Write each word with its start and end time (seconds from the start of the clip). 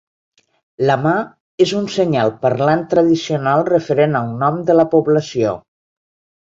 La 0.89 0.95
mà 1.01 1.11
és 1.67 1.75
un 1.81 1.85
senyal 1.97 2.33
parlant 2.47 2.83
tradicional 2.95 3.65
referent 3.71 4.21
al 4.23 4.35
nom 4.43 4.61
de 4.71 4.79
la 4.83 4.89
població. 4.97 5.59